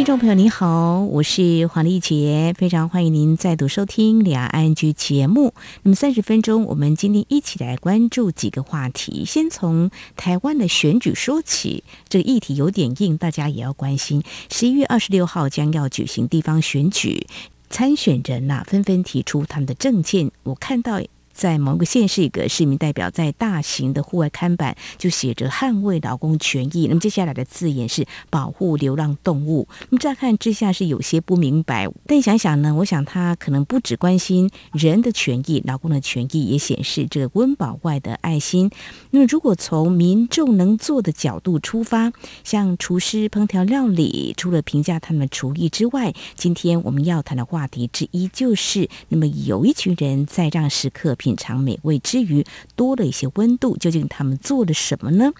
[0.00, 5.52] 听众朋友，你好，我是黄丽杰，非常欢迎您再度收听《两岸剧》节目。
[5.82, 9.26] 那么三十分钟，我们今天一起来关注几个话题。
[9.26, 14.22] 先从台湾的选举说起，这个议题有点硬，大家也要关心。
[14.50, 17.26] 十一月二十六号将要举行地方选举，
[17.68, 21.02] 参选人呐、啊、纷纷提出他们的政见，我看到。
[21.40, 26.84] 在某个县市，一个市民代表在大型的户外看板就写着“捍卫劳工权益”。
[26.88, 29.66] 那么接下来的字眼是“保护流浪动物”。
[29.88, 38.70] 那么乍看之下是有些不明白，但想想呢，我想他可能不只关心人的权益，劳工的权益也显示这个温饱外的爱心。
[39.10, 42.12] 那么如果从民众能做的角度出发，
[42.44, 51.29] 像厨师烹调料理，除了评价他们厨艺之外，今天我们要谈的话题之一就是，那么有一群人在让食客品。
[51.30, 53.76] 品尝美味之余，多了一些温度。
[53.76, 55.30] 究竟他们做了什么呢？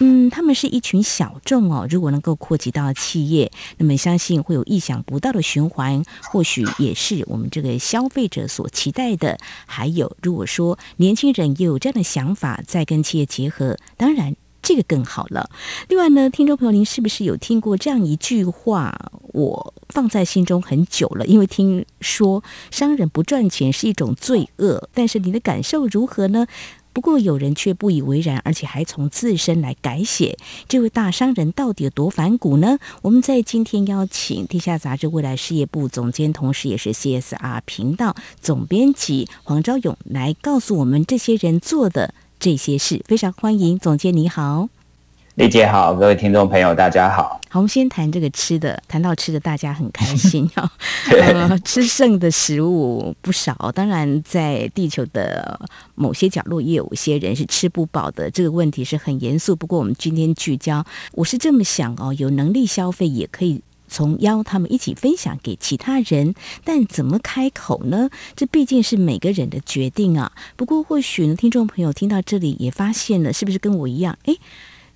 [0.00, 1.86] 嗯，他们是一群小众哦。
[1.88, 6.02] 如果能够扩及到企业，那么相信会有意想不到的循环。
[6.24, 9.38] 或许也是我们这个消费者所期待的。
[9.66, 14.34] 还有，如果说年轻人也有这样的想法，再跟企业结合，当然。
[14.66, 15.48] 这个更好了。
[15.88, 19.12] 另外呢，听众朋友，您是不是有听过这样一句话？
[19.32, 24.88] 我放在心中很久了，因为听说商人不赚钱是一种罪恶。
[24.92, 26.48] 但是你的感受如何呢？
[26.92, 30.36] 不过有人却不以为然，而且还从自身来改写。
[30.66, 32.78] 这位大商人到底有多反骨呢？
[33.02, 42.14] 我们在今天邀请《天下杂志》未来事业部总监，同时也是 CSR 频道总编辑黄昭勇来告诉我们这些人做的。
[42.46, 44.68] 这些事非常欢迎，总监你好，
[45.34, 47.40] 丽姐好，各位听众朋友大家好。
[47.48, 50.48] 好，我们先谈这个吃的，谈到吃的，大家很开心。
[51.64, 55.58] 吃剩的食物不少，当然在地球的
[55.96, 58.30] 某些角落，也有一些人是吃不饱的。
[58.30, 59.56] 这个问题是很严肃。
[59.56, 63.60] 不过我们今天聚焦，我是这么想哦，有能力消费也可以。
[63.88, 68.10] 从邀他们一起分享给其他人，但怎么开口呢？
[68.34, 70.32] 这毕竟是每个人的决定啊。
[70.56, 74.18] 不过或许呢，听众朋友听到这里也发现了，是不是跟我一样？
[74.24, 74.38] 诶，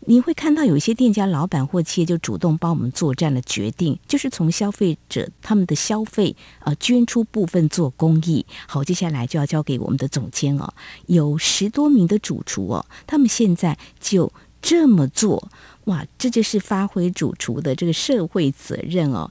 [0.07, 8.47] 你会看到有一些店家老板或企业就主动帮我们做这样的决定，就是从消费者他们的消费呃捐出部分做公益。
[8.67, 10.73] 好，接下来就要交给我们的总监哦，
[11.07, 15.49] 有十多名的主厨哦，他们现在就这么做。
[15.85, 19.31] 哇，这就是发挥主厨的这个社会责任哦，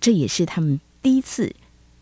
[0.00, 1.52] 这也是他们第一次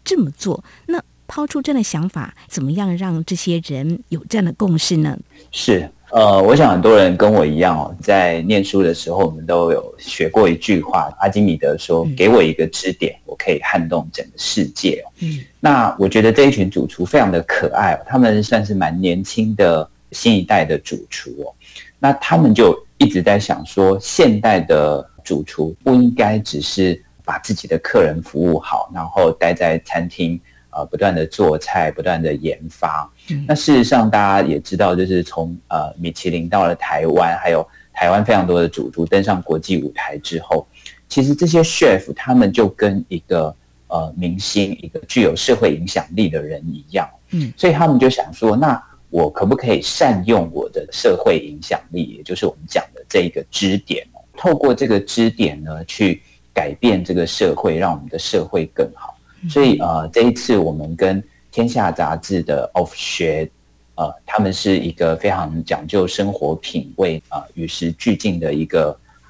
[0.05, 0.63] 这么做。
[0.87, 5.19] 那抛出这样的想法，怎么样让这些人有这样的共识呢？
[5.53, 21.55] 是，呃，我想很多人跟我一样哦，在念书的时候，我们都有学过一句话，阿基米德说：“给我一个支点，我可以撼动整个世界。”嗯，那我觉得这一群主厨非常的可爱，他们算是蛮年轻的新一代的主厨哦。
[21.99, 30.41] 那他们就一直在想说，现代的主厨不应该只是把自己的客人服务好，然后待在餐厅
[30.71, 33.11] 呃不断的做菜，不断的研发。
[33.31, 33.45] 嗯。
[33.49, 40.67] 那事实上，大家也知道，就是从呃米其林到了台湾，还有台湾非常多的主厨登上国际舞台之后，
[41.09, 43.55] 其实这些 chef 他们就跟一个
[43.89, 47.09] 呃明星，一个具有社会影响力的人一样。
[47.31, 47.53] 嗯。
[47.57, 48.81] 所以他们就想说，那。
[49.15, 54.05] 我可不可以善用我的社会影响力，也就是我们讲的这一个支点，
[54.37, 56.21] 透过这个支点呢，去
[56.53, 59.17] 改变这个社会，让我们的社会更好。
[59.49, 63.49] 所以呃，这一次我们跟天下杂志的 Off 学，
[63.95, 68.89] 呃，他们是一个非常讲究生活品味啊，与时俱进的一个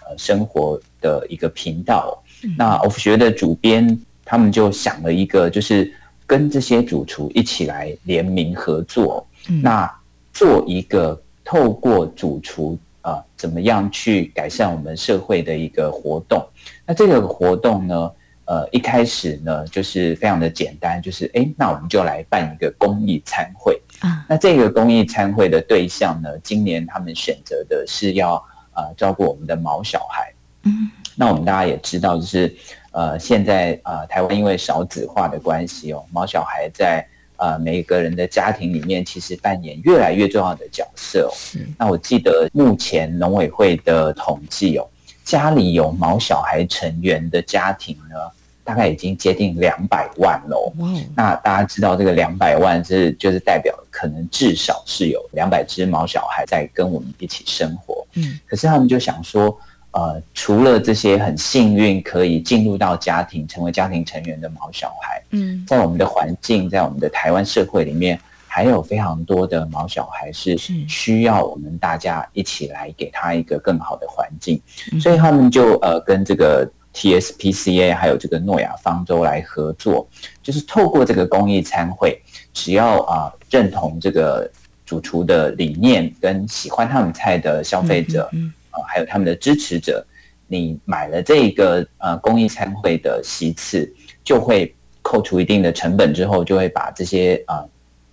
[0.08, 2.24] 呃生活的一个频道。
[2.56, 5.92] 那 Off 学的主编他们就想了一个，就是
[6.26, 9.26] 跟这些主厨一起来联名合作。
[9.62, 9.90] 那
[10.32, 16.44] 做一个透过主厨啊，怎么样去改善我们社会的一个活动？
[16.86, 18.10] 那这个活动呢，
[18.46, 24.24] 呃，一开始呢就是非常的简单，就是哎，那我们就来办一个公益餐会啊。
[24.28, 28.42] 那这个公益餐会的对象呢，今年他们选择的是要
[28.72, 30.32] 呃照顾我们的毛小孩。
[30.62, 32.54] 嗯，那我们大家也知道，就是
[32.92, 37.06] 呃，现在啊，台湾因为少子化的关系哦，毛小孩在。
[37.36, 41.32] 呃，每一个人的家庭里面，其实扮演越来越重要的角色哦。
[41.78, 44.86] 那我记得目前农委会的统计哦，
[45.24, 48.16] 家里有毛小孩成员的家庭呢，
[48.62, 50.72] 大概已经接近两百万喽。
[51.14, 58.06] 那大家知道这个两百万是就是代表可能至少是有两百只毛小孩在跟我们一起生活。
[58.14, 58.38] 嗯。
[58.46, 59.58] 可是他们就想说，
[59.94, 68.18] 呃，除了这些很幸运可以进入到家庭，成为家庭成员的毛小孩，嗯，在我们的环境，在我们的台湾社会里面，
[68.48, 70.58] 还有非常多的毛小孩是
[70.88, 74.60] 需要我们大家一起来给他一个更好的环境，
[75.00, 80.08] 所以他们就呃跟这个 TSPCA 还有这个诺亚方舟来合作，
[80.42, 82.20] 就是透过这个公益餐会，
[82.52, 84.50] 只要啊、呃、认同这个
[84.84, 88.28] 主厨的理念跟喜欢他们菜的消费者。
[88.32, 90.04] 嗯嗯啊，还有他们的支持者，
[90.48, 93.90] 你买了这个呃公益餐会的席次，
[94.24, 97.68] 就会扣除一定的成本之后，就会把这些啊、呃、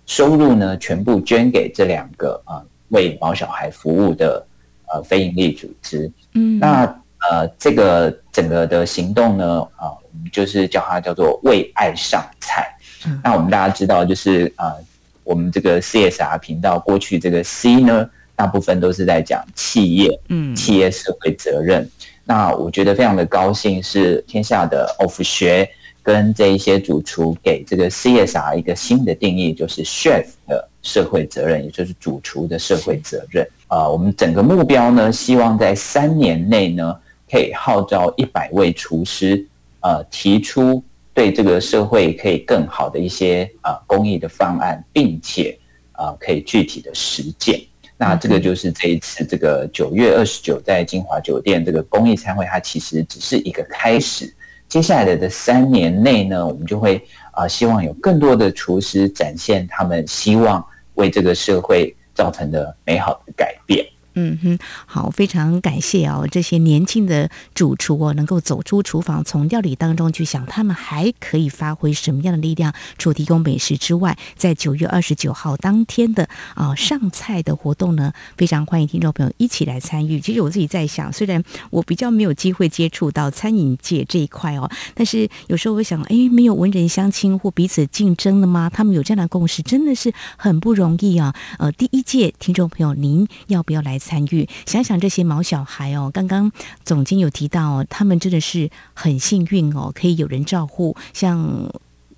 [0.06, 4.46] 收入呢全部捐给这两个啊、呃、为毛小孩服务的
[4.92, 6.10] 呃非营利组织。
[6.34, 6.84] 嗯，那
[7.28, 12.72] 呃这个整个的行动呢，啊、呃、我们就是叫它叫做为爱上菜。
[13.06, 14.84] 嗯，那我们大家知道，就是啊、呃、
[15.24, 18.08] 我们这个 CSR 频道过去这个 C 呢。
[18.42, 21.88] 大部分都是在讲企业，嗯，企业社会责任。
[22.24, 25.68] 那我觉得非常的高兴，是天下的 of 学
[26.02, 33.48] 跟这一些主厨给这个 CSR 一个新的定义，就是 chef 的社会责任，也就是主厨的社会责任。
[33.68, 36.96] 啊，我们整个目标呢，希望在三年内呢，
[37.30, 39.46] 可以号召一百位厨师，
[39.82, 40.82] 呃，提出
[41.14, 45.56] 对这个社会可以更好的一些啊公益的方案，并且
[45.92, 47.60] 啊可以具体的实践。
[48.02, 54.34] 那这个就是这一次这个九月二十九在金华酒店这个公益餐会，它其实只是一个开始。
[54.68, 57.00] 接下来的这三年内呢，我们就会
[57.30, 63.86] 啊，希望有更多的厨师展现他们希望为这个社会造成的美好的改变。
[64.14, 80.20] 嗯哼，好，非常感谢哦，这些年轻的主厨哦，能够走出厨房，从料理当中去想，他们还可以发挥什么样的力量，除提供美食之外，在九月二十九号当天的啊、上菜的活动呢，非常欢迎听众朋友一起来参与。
[80.20, 88.68] 其实我自己在想，虽然我比较没有机会接触到餐饮界这一块哦，但是有时候我想，哎，没有文人相亲或彼此竞争的吗？
[88.68, 91.34] 他们有这样的共识，真的是很不容易啊。
[91.58, 96.50] 呃，第一届听众朋友，您要不要来参与，想想这些毛小孩哦，刚刚
[96.84, 100.96] 总监有提到哦，他们真的是很幸运哦，可以有人照顾。
[101.12, 101.70] 像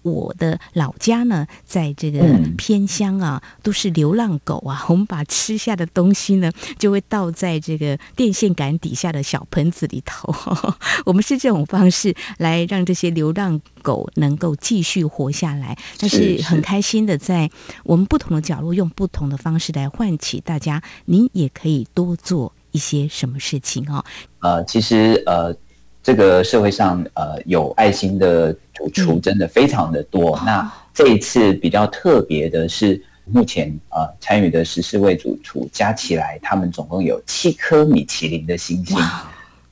[0.05, 2.23] 我的老家呢，在这个
[2.59, 4.85] 偏乡啊，都是流浪狗啊。
[4.89, 10.33] 我们把吃下的东西呢，就会倒在这个电线杆底下的小盆子里头。
[11.07, 17.51] 我们是这种方式来让这些流浪狗能够继续活下来，但是很开心的在
[17.85, 20.83] 我们不同的角落，用不同的方式来唤起大家。
[21.07, 24.05] 您也可以多做一些什么事情哦。
[24.41, 25.57] 呃，其实呃。
[26.05, 30.37] 这个社会上，呃，有爱心的主厨真的非常的多。
[30.41, 38.99] 嗯、那这一次比较特别的是，目前呃参与的十四位主厨加起来，他们总共有七颗米其林的星星。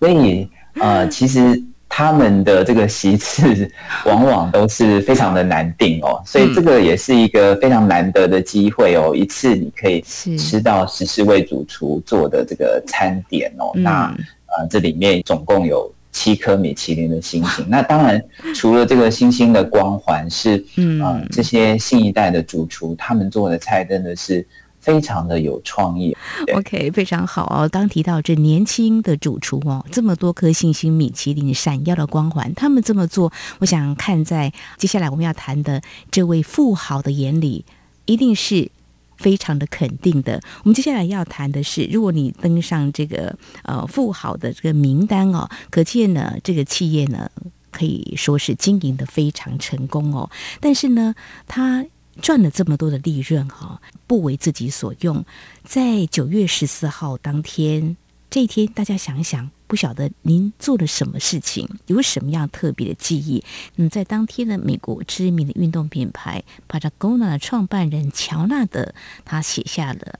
[0.00, 0.49] 所以
[0.81, 3.70] 呃，其实他们的这个席次
[4.06, 6.23] 往往都是非常的难定哦。
[6.25, 13.70] 所以这个也是一个非常难得的机会哦，一次你可以吃到十四位主厨做的这个餐点哦。
[13.75, 14.06] 那
[14.46, 15.93] 呃，这里面总共有。
[16.12, 18.23] 七颗米其林的星星，那当然
[18.55, 24.47] 除了这个星星的光环是，嗯、呃，这些新一代的主厨他们做的菜真的是
[24.79, 26.14] 非常的有创意。
[26.55, 27.69] OK，非常好哦。
[27.69, 37.64] 刚提到这年轻的主厨哦，这么多颗星星米其林闪耀的光环，他们这么做，我想看在接下来我们要谈的这位富豪的眼里，
[38.04, 38.71] 一定是。
[39.16, 40.40] 非常的肯定的。
[40.64, 47.31] 我们接下来要谈的是，如果你登上这个呃富豪的这个名单哦，可见呢这个企业呢
[47.71, 50.31] 可以说是经营的非常成功哦。
[50.61, 51.14] 但是呢，
[51.47, 51.85] 他
[52.21, 55.25] 赚了这么多的利润哈、不为自己所用。
[55.64, 57.97] 在九月十四号当天，
[58.33, 59.51] 这一天大家想一想。
[59.67, 63.43] 不晓得您做了什么事情，有什么样特别的记忆？
[63.77, 70.19] 嗯，在当天呢，美国知名的运动品牌 Patagonia 的创办人乔纳德，他写下了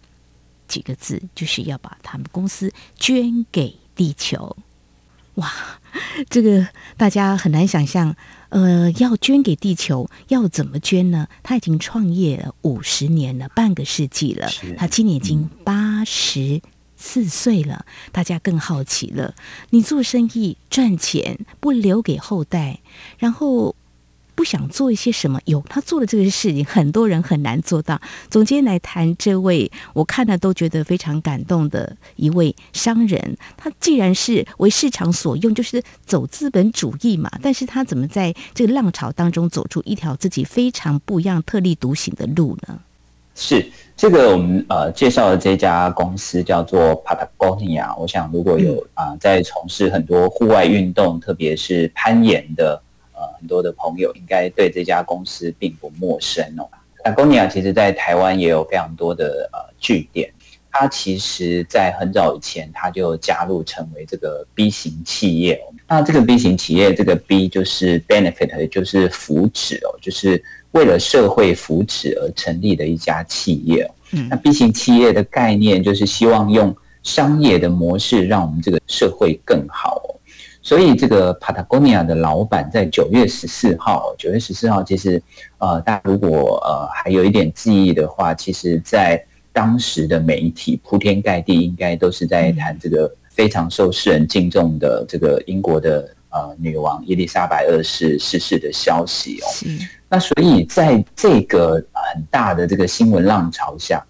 [0.67, 4.57] 几个字，就是要把他们公司捐给地球。
[5.35, 5.53] 哇，
[6.31, 6.67] 这个
[6.97, 8.17] 大家很难想象，
[8.49, 11.29] 呃，要捐给地球，要怎么捐呢？
[11.43, 16.63] 他已经创业了五十年了，半个世纪了，他今年已经八十。
[17.05, 19.35] 四岁了，大家更好奇了。
[19.71, 22.79] 你做生意赚钱不留给后代，
[23.19, 23.75] 然后
[24.37, 25.41] 不想做一些什么？
[25.47, 28.01] 有他做的这个事情，很多人很难做到。
[28.31, 33.37] 总监来谈这位，我看了都觉得非常感动的一位商人。
[33.57, 42.79] 他既然是为市场所用，就是走资本主义嘛，但是他怎么在这个浪潮当中走出一条自己非常不一样、特立独行的路呢？
[43.35, 43.65] 是
[43.97, 47.97] 这个我们呃介绍的这家公司叫做 Patagonia。
[47.99, 52.81] 我想如果有啊、呃、在从事很多户外运动，特别是攀岩的
[53.15, 56.69] 呃很多的朋友，应该对这家公司并不陌生哦。
[57.05, 60.33] Patagonia 其实在台湾也有非常多的呃据点。
[60.75, 65.63] 它其实，在很早以前，它就加入成为这个 B 型企业。
[65.87, 73.91] 那这个 B 型企业，这个 B 就是 benefit，也就是福祉哦，就是为了社会福祉而成立的一家企业。
[74.13, 80.15] 嗯，那 B 型企业的概念就是希望用商业的模式，让我们这个社会更好哦。
[80.65, 85.21] 所以，这个 Patagonia 的老板在九月十四号，九月十四号，其实
[85.59, 89.21] 呃，大家如果呃还有一点记忆的话，其实在
[89.53, 99.47] 当时的媒体铺天盖地，应该都是在谈这个非常受世人敬重的这个英国的呃女王伊丽莎白二世逝世的消息哦。
[100.13, 104.05] 那所以在这个很大的这个新闻浪潮下，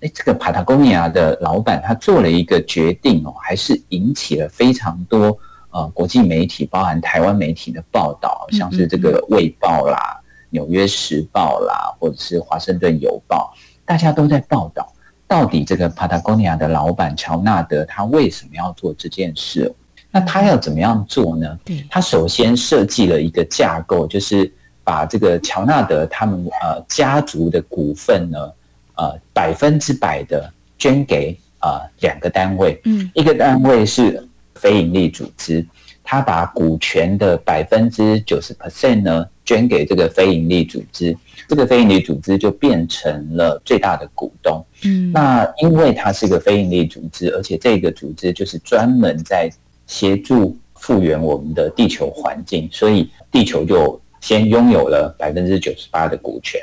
[0.00, 5.36] 哎，这个 Patagonia 的老板他做了一个决定哦，还是引起了非常多
[5.70, 9.98] 呃国际媒体，包含台湾媒体的报道，像是这个《卫报》啦、
[10.50, 13.52] 《纽约时报》啦，或者是《华盛顿邮报》。
[13.84, 14.92] 大家都在报道，
[15.26, 19.74] 到底这个 Patagonia 的老板乔纳德他为什么要做这件事？
[20.08, 21.58] 那他要怎么样做呢？
[21.90, 24.52] 他首先设计了一个架构，就是
[24.84, 28.38] 把这个乔纳德他们呃家族的股份呢，
[28.96, 35.64] 呃百分之百的捐给呃两个单位，嗯，一个单位是非营利组织，
[36.02, 41.16] 他把股权的百分之九十 percent 呢捐给这个非营利组织。
[41.48, 44.64] 这个非营利组织就变成了最大的股东。
[44.84, 49.50] 嗯，那因为它是一个非营利组织，而且这个组织就是专门在
[49.86, 56.58] 协助复原我们的地球环境，所以地球就先拥有了百分之九十八的股权。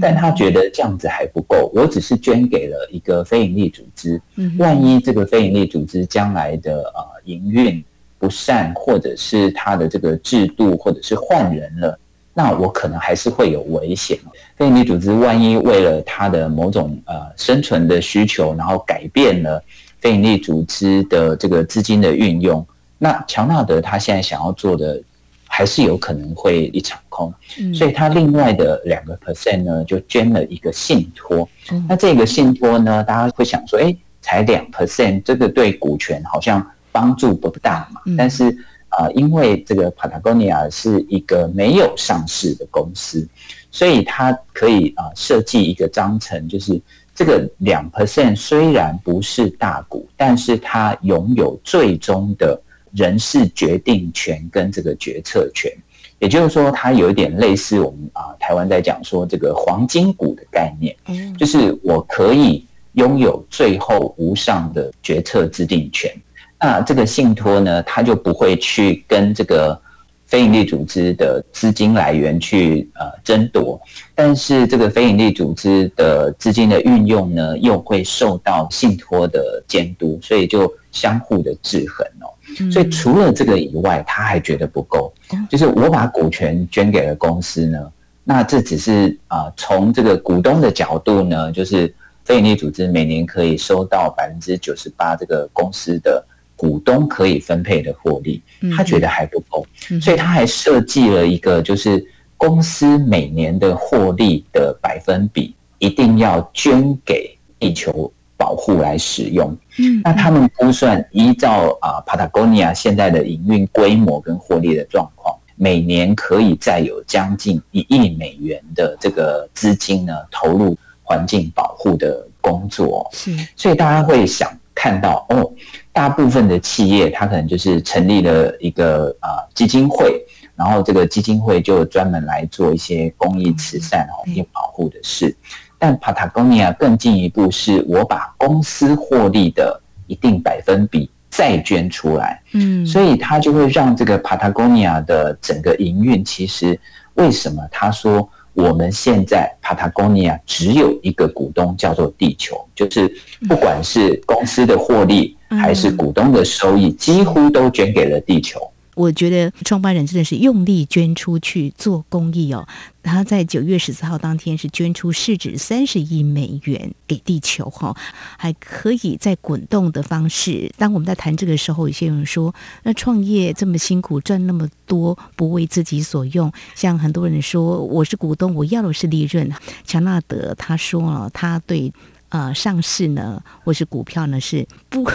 [0.00, 4.20] 但他觉得这样子还不够，我只是捐给了一个非营利组织，
[4.58, 7.82] 万一这个非营利组织将来的呃营运
[8.18, 11.98] 不善，或者是它的这个制度，或者是换人了。
[12.34, 14.18] 那我可能还是会有危险。
[14.56, 19.62] 非营利组织万一为了他的某种呃生存的需求，然后改变了
[20.00, 22.64] 非营利组织的这个资金的运用，
[22.98, 25.00] 那乔纳德他现在想要做的
[25.48, 27.34] 还是有可能会一场空。
[27.74, 31.48] 所以他另外的两个 percent 呢，就捐了一个信托。
[31.88, 38.00] 那这个信托呢，大家会想说，哎，才两 percent，这个对股权好像帮助不大嘛？
[38.16, 38.56] 但是。
[38.90, 43.28] 啊、呃，因为这个 Patagonia 是一个没有上市的公司，
[43.70, 46.80] 所以它可以啊、呃、设计一个章程，就是
[47.14, 52.58] 这个两 percent 虽然不是大股，但是它拥有最终的
[52.94, 55.72] 人事决定权跟这个决策权，
[56.18, 66.12] 也就是说，它有一点类似我们啊、呃、台湾在讲说这个黄金股的概念，嗯就是我可以拥有最后无上的决策制定权。
[66.60, 69.80] 那这个信托呢，它就不会去跟这个
[70.26, 73.80] 非营利组织的资金来源去呃争夺，
[74.14, 82.28] 但是这个非营利组织的资金的运用呢，又会受到信托的监督，所以就相互的制衡哦。
[82.70, 85.12] 所以除了这个以外，他还觉得不够，
[85.48, 87.92] 就是我把股权捐给了公司呢，
[88.24, 96.24] 那这只是啊从这个股东的角度呢，就是非营利组织每年可以收到百分之九十八这个公司的。
[96.60, 98.42] 股东可以分配的获利，
[98.76, 99.64] 他觉得还不够，
[100.02, 102.04] 所以他还设计了一个，就是
[102.36, 109.54] 公司每年的获利的百分比一定要捐给地球保护来使用。
[109.78, 123.06] 嗯那他们估算，依照啊 Patagonia 现在的营运规模跟获利的状况，每年可以再有将近一亿美元的这个资金呢投入环境保护的工作。
[123.12, 125.52] 是所以大家会想看到哦。
[125.90, 135.36] 大部分的企业，它可能就是成立了一个啊基金会，然后这个基金会就专门来做一些公益慈善、环境保护的事。
[135.78, 142.42] 但 Patagonia 更进一步，是我把公司获利的一定百分比再捐出来。
[142.52, 146.78] 嗯，所以它就会让这个 Patagonia 的整个营运，其实
[147.14, 148.28] 为什么他说？
[148.54, 153.08] 我们现在 Patagonia 只有一个股东，叫做地球，就是
[153.48, 158.58] 不管是公司的获利还是股东的收益，几乎都捐给了地球。
[158.98, 162.66] 我觉得创办人真的是用力捐出去做公益哦。
[163.00, 167.96] 他在九月十四号当天是捐出市值三十亿美元给地球哈，
[168.36, 170.72] 还可以在滚动的方式。
[170.76, 172.52] 当我们在谈这个时候，有些人说，
[172.82, 176.52] 那创业这么辛苦，赚那么多，不为自己所用。
[176.74, 179.48] 像很多人说，我是股东，我要的是利润。
[179.84, 181.92] 强纳德他说了，他对
[182.30, 185.08] 呃上市呢，或是股票呢是不。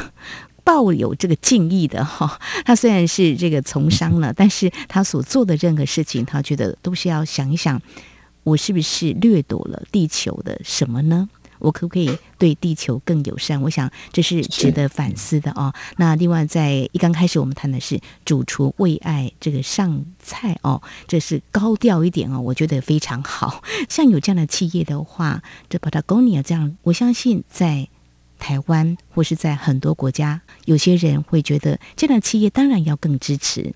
[0.63, 7.81] 抱有这个敬意的哈， 他虽然是这个从商了，但是他所做的任何事情，他觉得都是要想一想，
[8.43, 11.27] 我是不是掠夺了地球的什么呢？
[11.59, 13.61] 我可不可以对地球更友善？
[13.61, 15.73] 我想这是值得反思的哦。
[15.95, 23.63] 那另外，在一刚开始我们谈的是主厨为爱这个上菜哦，这是高调一点哦，我觉得非常好。
[23.87, 27.87] 像有这样的企业的话，这 Patagonia 这样，我相信在。
[28.43, 33.73] 台湾或是在很多国家，有些人会觉得这样的企业当然要更支持。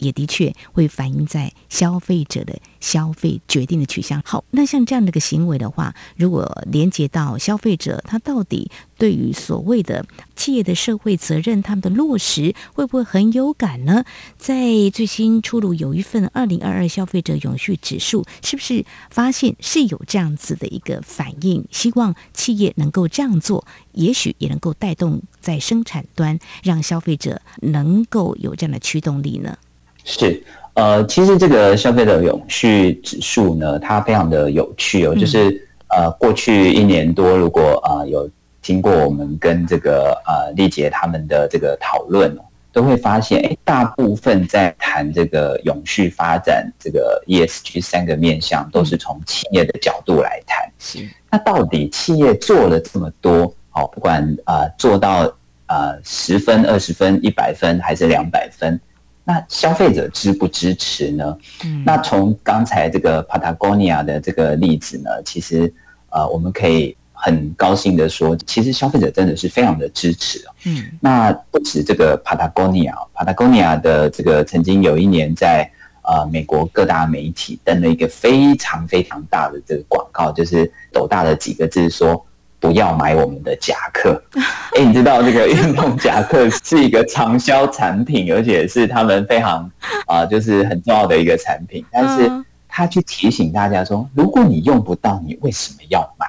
[0.00, 4.20] 也的确会反映在消费者的消费决定的取向。
[4.24, 10.04] 好，那像这样的一个行为的话，如果连接到消费者，他到底对于所谓的
[10.34, 14.04] 企业的社会责任，他们的落实会不会很有感呢？
[14.36, 21.64] 在最新出炉有一份二零二二消费者永续指数，是不是发现是有这样子的一个反应？
[21.70, 29.58] 希望企业能够这样做，也许也能够带动在生产端，让消费者能够有这样的驱动力呢？
[30.04, 30.42] 是，
[30.74, 35.14] 呃，其实这个消费者永续指数呢，它非常的有趣哦。
[35.14, 38.28] 就是呃，过去一年多，如果呃有
[38.62, 42.36] 经过我们跟这个呃丽姐他们的这个讨论，
[42.72, 50.70] 都会发现，哎，大部分在谈这个永续发展这个 ESG 三个面向，都是从企业的角度来谈。
[50.78, 55.22] 是，那到底企业做了这么多，哦，不管呃做到
[55.66, 58.80] 呃十分、二十分、一百分，还是两百分？
[59.30, 61.38] 那消费者支不支持呢？
[61.64, 65.72] 嗯，那从刚才这个 Patagonia 的这个例子呢，其实
[66.08, 70.44] 呃，我们可以很高兴的说，其实消费者真的是非常的支持。
[70.64, 75.70] 嗯，那不止这个 Patagonia，Patagonia 的这个曾经有一年在
[76.02, 82.26] 呃美国各大媒体登了一个非常非常大的这个广告，就是斗大的几个字说。
[82.60, 84.22] 不要买我们的夹克。
[84.76, 89.64] 哎，你知道这个 运动夹克是一个畅销产品，而且是他们非常
[90.06, 91.84] 啊、呃，就是很重要的一个产品。
[91.90, 92.30] 但是
[92.68, 96.26] 他去提醒大家说，如果你用不到，你为什么要买？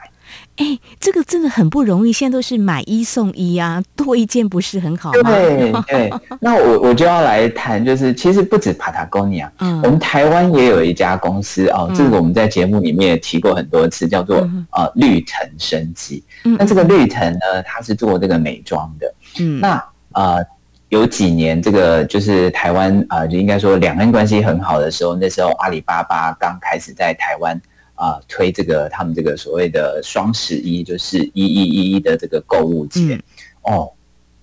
[0.62, 2.14] 哎，这个真的很不容易。
[2.14, 5.32] 现在都是买一送一啊，多一件不是很好吗？
[5.32, 6.14] 对对。
[6.40, 14.38] 那我我就要来谈，就是其实不止 Patagonia，嗯，我们台湾也有一家公司哦，这个我们在节目里面也提过很多次，叫做
[14.70, 16.24] 呃绿藤生机。
[16.44, 19.14] 那这个绿藤呢，它是做这个美妆的。
[19.40, 20.46] 嗯，那呃
[20.90, 27.60] 有几年这个就是台湾啊、呃，就应该说两岸关系很好的时候，那时候阿里巴巴刚开始在台湾。
[28.02, 33.22] 啊，推这个他们这个所谓的双十一，就是一一一一的这个购物节、嗯、
[33.62, 33.92] 哦。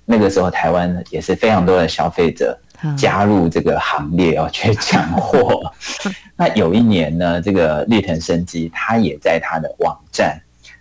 [0.04, 2.56] 那个时候台湾也是非常多的消费者
[2.96, 5.60] 加入这个行列哦，去抢货。
[6.36, 10.40] 那有一年呢，这个绿藤生机，他也在他的网站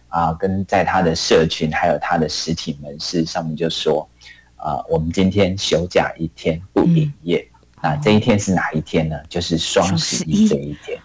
[0.09, 4.07] 啊，跟在他的社群，还有他的实体门市上面就说
[4.55, 7.45] 啊，我们今天休假一天不营业。
[7.81, 9.17] 那、嗯、这一天是哪一天呢？
[9.27, 10.99] 就是双十一这一天，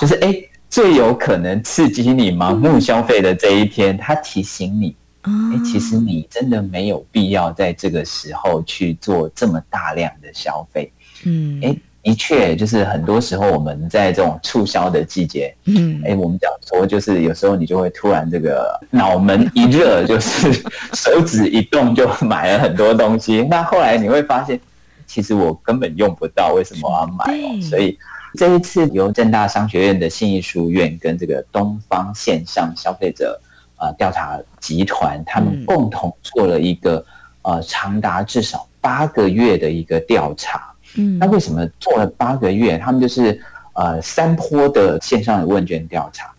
[0.00, 0.28] 就是哎。
[0.28, 5.30] 诶最有可能刺激你盲目消费的这一天，他提醒你，哎，
[5.62, 10.90] 其实你真的没有必要在这个时候去做这么大量的消费。
[11.26, 20.50] 嗯，哎，的确，就是很多时候我们在这种促销的季节，嗯，哎，我们讲说，就是有时候你就会突然这个脑门一热，就是
[20.94, 23.42] 手指一动就买了很多东西。
[23.42, 24.58] 那后来你会发现，
[25.06, 27.60] 其实我根本用不到，为什么我要买哦？
[27.60, 27.98] 所以。
[28.34, 33.40] 这一次由正大商学院的信义书院跟这个东方线上消费者
[33.78, 37.04] 呃调查集团，他们共同做了一个
[37.42, 40.72] 呃长达至少八个月的一个调查。
[40.96, 42.78] 嗯，那为什么做了八个月？
[42.78, 43.40] 他们就是
[43.74, 46.30] 呃三波的线上的问卷调查。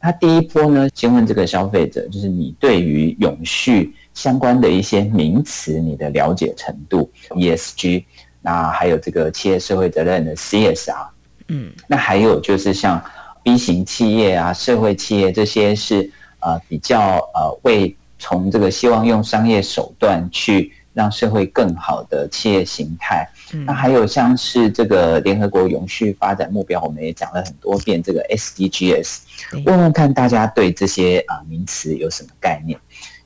[0.00, 8.04] 那第一波呢，先问这个消费者，就是你对于永续相关的一些名词，你的了解程度，ESG，
[8.40, 11.06] 那还有这个企业社会责任的 CSR。
[11.48, 13.02] 嗯，那还有就是像
[13.42, 23.28] B 型企业啊，社会企业这些是呃比较呃为从这个希望用商业手段去让社会更好的企业形态。
[23.52, 29.18] 嗯，那还有像是这个联合国永续发展目标，我们也讲了很多遍这个 SDGs，
[29.64, 32.76] 问问看大家对这些啊名词有什么概念，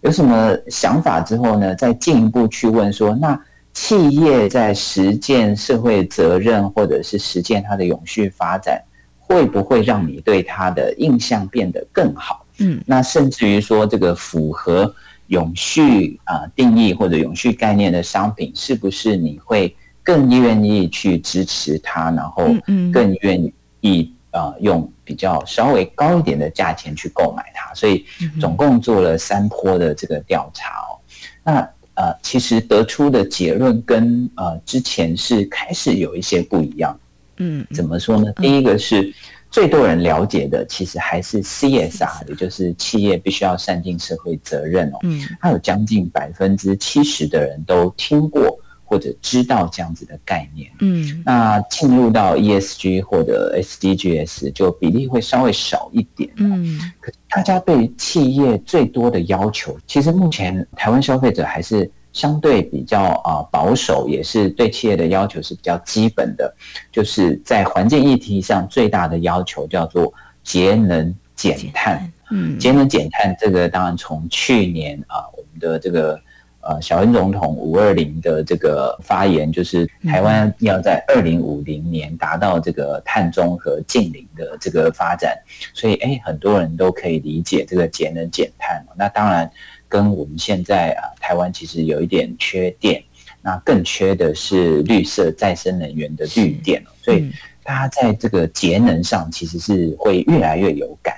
[0.02, 3.40] 有什么想法之后呢，再进一步去问说，那
[3.72, 8.82] 企业在实践社会责任，或者是实践它的永续发展，
[9.18, 12.44] 会不会让你对它的印象变得更好？
[12.58, 14.92] 嗯，那甚至于说，这个符合
[15.28, 22.48] 永续啊定义或者永续概念的商品，是不是你会更愿意去支持它，然后
[22.92, 27.72] 更愿意啊用比较稍微高一点的价钱去购买它？
[27.72, 28.04] 所以
[28.40, 30.98] 总共做了三波的这个调查哦。
[31.42, 36.98] 那呃，其实得出的结论跟呃之前是开始有一些不一样。
[37.36, 38.32] 嗯，怎么说呢？
[38.36, 39.12] 第一个是
[39.50, 44.98] 最多人了解的，其实还是 CSR，也就是企业必须要善尽社会责任哦。
[45.02, 48.58] 嗯，它有将近百分之七十的人都听过
[48.90, 50.68] 或者知道这样子的概念。
[50.80, 56.28] 嗯，那进入到 ESG 或者 SDGs 就比例会稍微少一点。
[56.38, 57.12] 嗯，可。
[57.28, 66.52] 大家对企业最多的要求，其实目前台湾消费者还是相对比较啊保守，也是对企业的要求是比较基本的，
[66.90, 72.12] 就是在环境议题上最大的要求叫做节能减碳。
[72.32, 76.20] 嗯，节能减碳这个当然从去年啊我们的这个。
[76.62, 85.34] 呃，小英总统五二零的这个发言，就是台湾要在二零五零年达到这个碳中和净零的这个发展，
[85.72, 88.84] 所以哎，很多人都可以理解这个节能减碳。
[88.94, 89.50] 那当然，
[89.88, 93.02] 跟我们现在啊，台湾其实有一点缺电，
[93.40, 97.32] 那更缺的是绿色再生能源的绿电，所以
[97.64, 101.16] 大家在这个节能上其实是会越来越有感。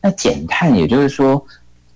[0.00, 1.44] 那减碳，也就是说。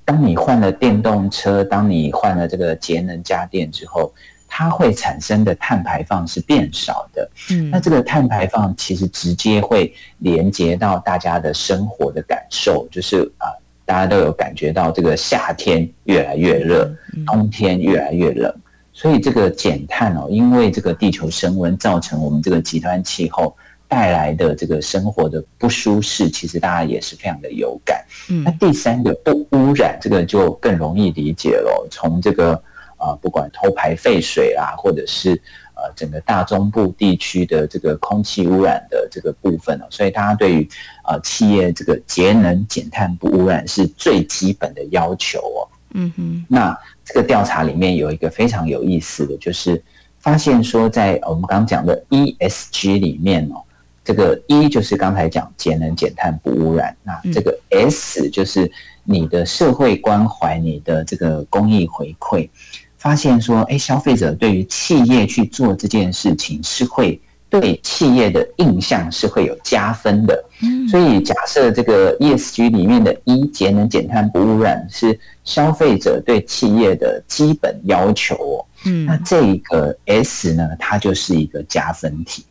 [0.08, 4.10] 当你换了电动车，当你换了这个节能家电之后，
[4.48, 7.30] 它会产生的碳排放是变少的。
[7.50, 13.52] 嗯，那这个碳排放其实直接会连接到大家的生活的感受，就是啊，
[13.84, 16.90] 大家都有感觉到这个夏天越来越热，
[17.26, 18.50] 冬天越来越冷，
[18.94, 23.54] 所以这个减碳哦，因为这个地球升温造成我们这个极端气候。
[23.88, 28.04] 带来的这个生活的不舒适，其实大家也是非常的有感。
[28.28, 31.88] 嗯，那第三个不污染，这个就更容易理解了。
[31.90, 32.52] 从这个
[32.98, 35.30] 啊、呃，不管偷排废水啊，或者是
[35.74, 40.68] 呃整个大中部地区的这个空气污染的这个部分，所以大家对于
[41.02, 45.60] 啊、呃、企业这个节能减碳不污染是最基本的要求哦。
[45.94, 49.82] 嗯哼，那这个调查里面有一个非常有意思的就是
[50.18, 53.64] 发现说，在我们刚刚讲的 ESG 里面哦。
[54.08, 58.72] 这个一就是刚才讲节能减碳不污染，那这个 S 就是
[59.04, 62.48] 你的社会关怀，你的这个公益回馈，
[62.96, 70.42] 发现说，哎，消费者对于企业去做这件事情是会对企业的印象是会有加分的。
[70.90, 78.64] 所以假设这个 ESG 里面的一节能减碳不污染是消费者对企业的基本要求哦，
[79.06, 82.42] 那这个 S 呢，它就是一个加分题。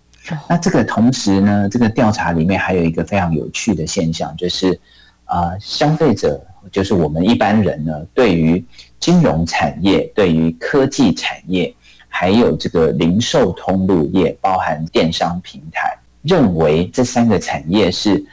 [0.49, 4.79] 那这个同时呢，这个调查里面还有一个非常有趣的现象，就是
[5.25, 8.63] 啊、呃，消费者就是我们一般人呢，对于
[8.99, 11.73] 金融产业、对于科技产业，
[12.07, 18.23] 还有这个零售通路业，包含电商平台，认为这三个产业是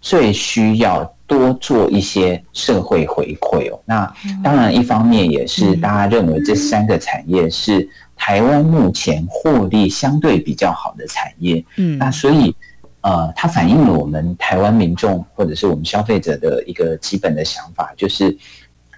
[0.00, 3.80] 最需要多做一些社会回馈哦。
[3.84, 7.88] 那当然，一方面也是大家认为这三个产业是。
[8.14, 12.54] 台湾目前获利相对比较好的产业，嗯，那所以，
[13.00, 18.36] 呃，它反映了我们台湾民众或者是我们消费者的一个基本的想法，就是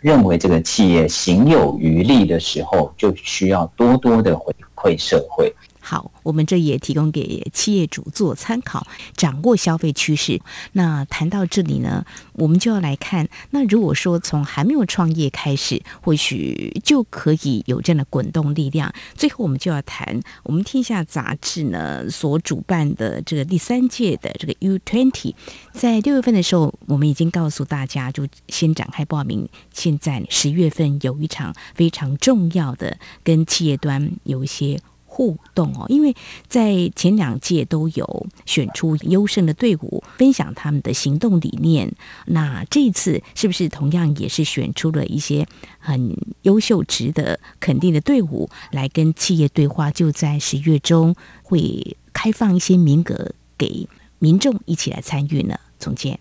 [0.02, 5.50] 认为这个企业行有余力的时候，就需要多多的回馈社会。
[5.86, 10.40] 好，我们这也提供给企业主做参考，掌握消费趋势。
[10.72, 18.90] 那谈到这里呢，我们就要来看，那如果说从还没有创业开始，或许就可以有这样的滚动力量。
[19.14, 25.34] 最后，我们就要谈我们天下杂志呢所主办的这个第三届的这个 U20，
[25.74, 29.46] 在六月份的时候，我们已经告诉大家，就先展开报名。
[29.74, 34.80] 现在十月份有一场非常重要的，跟企业端有一些。
[35.14, 36.12] 互动哦，因为
[36.48, 41.88] 在前两届都有选出优胜的队伍，分享他们的行动理念。
[42.26, 45.46] 那这一次是不是同样也是选出了一些
[45.78, 49.88] 很优秀、值得肯定的队伍来跟企业对话？
[49.92, 55.56] 就在十月中会开放一些名额给民众一起来参与呢？
[55.78, 56.18] 总监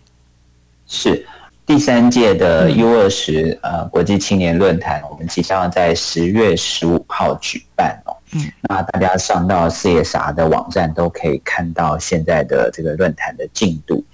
[0.86, 1.26] 是
[1.66, 8.14] 第三届的 U 二十呃国际青年论坛，我们即将在十月十五号举办哦。
[8.34, 14.04] 嗯，那大家上到 CSR 的网站都可以看到现在的这个论坛的进度。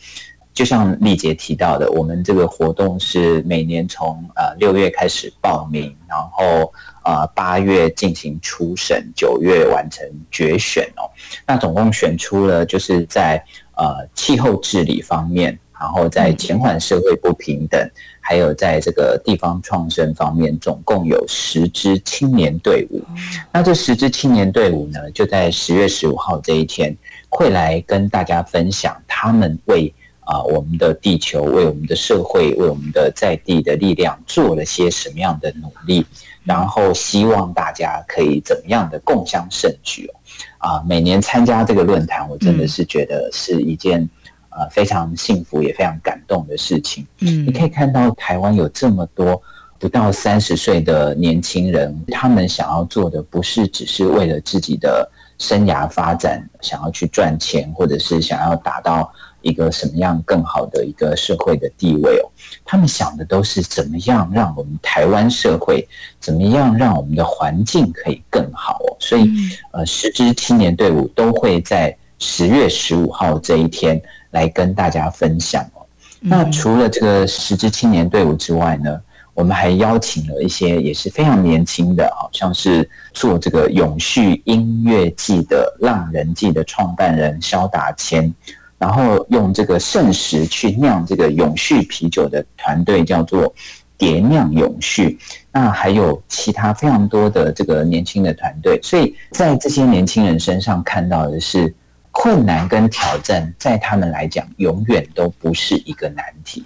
[0.52, 6.70] 就像丽姐提到的，我们这个活动是每年从呃六月开始报名，然后
[7.04, 11.08] 呃八月进行初审，九月完成决选哦。
[11.46, 13.42] 那总共选出了就是在
[13.76, 17.90] 呃气候治理方面，然后在减缓社会不平等，
[18.20, 23.02] 还有在这个地方创生方面，总共有十支青年队伍。
[23.50, 26.94] 那这十支青年队伍呢，就在十月十五号这一天
[27.30, 29.92] 会来跟大家分享他们为。
[30.24, 36.06] 啊，我们的地球为我们的社会为我们的在地的力量做了些什么样的努力？
[36.44, 40.14] 然后希望大家可以怎么样的共襄盛举哦？
[40.58, 44.08] 啊，每年参加这个论坛，我真的是觉得是一件
[44.50, 47.06] 呃非常幸福也非常感动的事情。
[47.20, 49.40] 嗯，你可以看到台湾有这么多
[49.78, 59.12] 不到三十岁的年轻人，他们想要做的不是只是为了自己的生涯发展，想要去赚钱，或者是想要达到。
[59.42, 62.28] 一个什么样更好的一个社会的地位哦？
[62.62, 65.88] 他们想的都是怎么样让我们台湾社会，
[66.20, 68.96] 怎么样让我们的环境可以更好哦？
[69.00, 69.30] 所以，
[69.72, 73.98] 呃，十支青年队伍都会在十月十五号这一天
[74.30, 75.86] 来跟大家分享哦。
[76.20, 79.00] 那除了这个十支青年队伍之外呢，
[79.34, 88.32] 我们还邀请了一些也是非常年轻的，好像是做这个永续音乐季的浪人季的创办人萧达谦。
[88.78, 93.52] 然后用这个圣石去酿这个永续啤酒的团队叫做
[93.98, 95.18] 蝶酿永续，
[95.52, 101.74] 那还有其他非常多的这个年轻的团队，所以在这些年轻人身上看到的是
[102.10, 106.64] 困难跟挑战，在他们来讲永远都不是一个难题，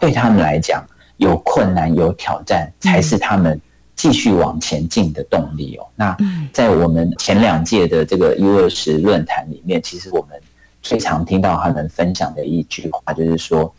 [0.00, 0.84] 对他们来讲
[1.16, 3.60] 有困难有挑战才是他们
[3.94, 5.86] 继续往前进的动力哦。
[5.94, 6.16] 那
[6.52, 10.40] 在我们前两届的这个 U20 论坛里面，其实我们。
[10.86, 13.74] 最常听到他们分享的一句话，就是说，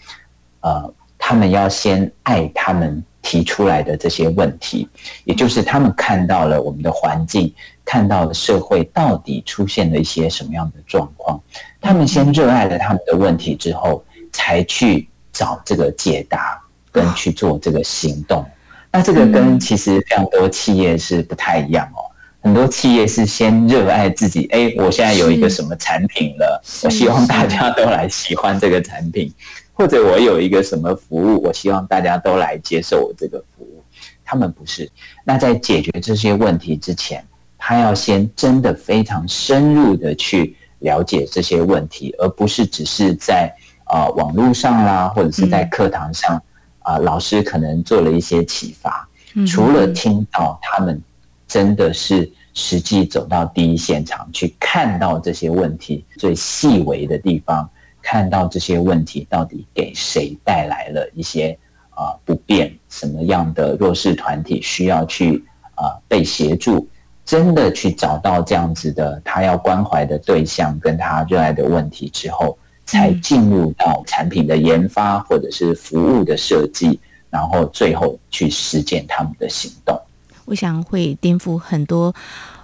[0.62, 4.89] 呃，他们要先爱他们提出来的这些问题，
[5.23, 7.54] 也就是他们看到了我们的环境，
[7.86, 11.39] 看到了社会到底出现了一些什么样的状况，
[11.80, 16.60] 他们先热爱了他们的问题之后，才去找这个解答
[16.91, 18.43] 跟去做这个行动。
[18.91, 22.02] 那这个跟其实非常多企业是不太一样哦。
[22.41, 29.34] 很多企业是先热爱自己，哎，我现在有一个什么产品了，我希望大家都来喜欢这个产品，
[29.74, 33.84] 或者我有一个什么服务，我希望大家都来接受我这个服务。
[34.24, 34.89] 他们不是，
[35.24, 37.26] 那在解决这些问题之前，
[37.67, 43.51] 他要先真的非常深入的去了解这些问题，而不是只是在
[43.86, 46.36] 啊、呃、网络上啦，或者是在课堂上
[46.80, 49.10] 啊、呃，老师可能做了一些启发，
[49.47, 51.01] 除了听到他们。
[51.47, 57.69] 真的是实际走到第一现场去看到这些问题最细微的地方，
[58.01, 61.58] 看到这些问题到底给谁带来了一些
[61.91, 66.89] 啊、呃、不便，什么样的弱势团体需要去啊、呃、被协助，
[67.26, 77.00] 真的去找到这样子的他要关怀的对象跟他热爱的问题之后，才进入到产品的研发或者是服务的设计，
[77.32, 80.00] 然后最后去实践他们的行动。
[80.46, 82.14] 我想会颠覆很多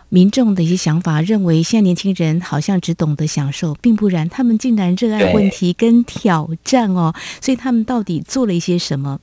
[0.10, 7.16] 民众的一些想法，认为现在年轻人好像只懂得享受，并不然，他们竟然热爱问题跟挑战哦。
[7.42, 9.20] 所以他们到底做了一些什么？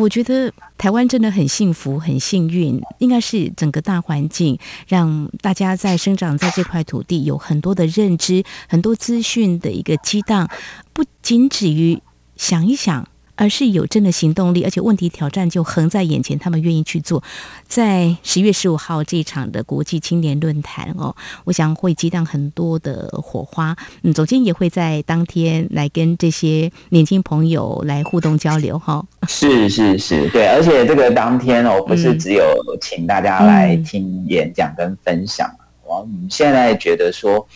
[0.00, 4.58] 我觉得台湾真的很幸福、很幸运，应该是整个大环境
[4.88, 10.48] 让大家在生长在这块土地有很多的认知、很多资讯的一个激荡，
[10.94, 12.00] 不仅止于
[12.36, 13.06] 想一想。
[13.40, 17.22] 而是有真的行动力，而且问题挑战就横在眼前，他们愿意去做。
[17.66, 23.74] 在十月十五号这一场的国际青年论坛哦，我想会激荡很多的火花。
[24.02, 29.02] 嗯，总监也会在当天来跟这些年轻朋友来互动交流哈。
[29.26, 32.44] 是是是，对，而且这个当天哦，不是只有
[32.78, 35.50] 请大家来听演讲跟分享，
[35.86, 37.48] 我们现在觉得说。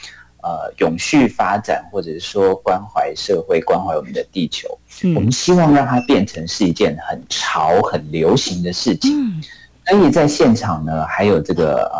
[0.44, 4.68] 呃，永续发展，或者是说关怀社会、关怀我们的地球，
[5.02, 9.10] 嗯，我们希望让它变成是一件很潮、很流行的事情。
[9.18, 9.42] 嗯，
[9.86, 11.98] 所以在现场呢，还有这个呃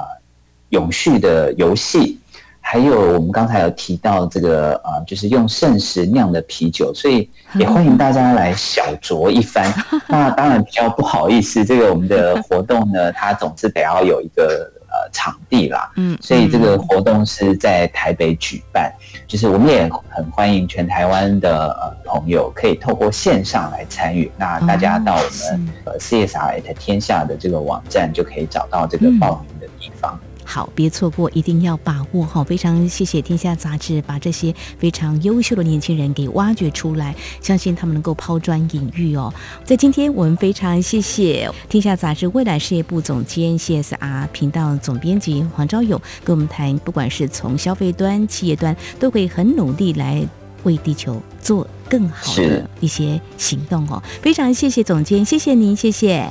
[0.68, 2.18] 永续的游戏，
[2.60, 9.72] 还有我们刚才有提到这个呃，就是用圣石酿的啤酒，所以也欢迎大家来小酌一番。
[10.06, 14.70] 那当然比较不好意思，这个我们的活动呢，它总是得要有一个。
[14.94, 24.30] 呃，场地啦，嗯，所以这个活动是在台北举办，嗯，就是我们也很欢迎全台湾的呃朋友可以透过线上来参与。
[24.36, 30.16] 那大家到我们呃 CSR at 天下的这个网站就可以找到这个报名的地方。
[30.44, 32.44] 好，别错过，一定要把握哈！
[32.44, 39.32] 非常谢谢《天下杂志》把这些非常优秀的年轻人给挖掘出来，相信他们能够抛砖引玉哦。
[39.64, 50.22] 在今天，我们非常谢谢《天下杂志》未来事业部总监、CSR 频道总编辑黄昭勇跟我们谈，不管是从消费端、企业端，都会很努力来
[50.64, 54.02] 为地球做更好的一些行动哦。
[54.20, 56.28] 非常谢谢总监，谢谢您，谢谢，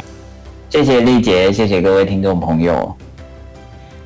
[0.69, 2.95] 谢谢丽姐，谢谢各位听众朋友。